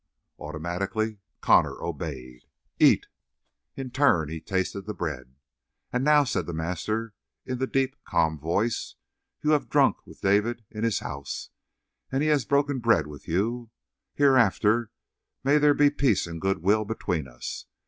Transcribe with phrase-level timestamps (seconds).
[0.39, 2.41] Automatically Connor obeyed.
[2.79, 3.05] "Eat."
[3.75, 5.35] In turn he tasted the bread.
[5.93, 7.13] "And now," said the master,
[7.45, 8.95] in the deep, calm voice,
[9.43, 11.51] "you have drunk with David in his house,
[12.11, 13.69] and he has broken bread with you.
[14.15, 14.89] Hereafter
[15.43, 17.67] may there be peace and good will between us.